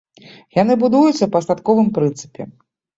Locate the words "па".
1.37-1.45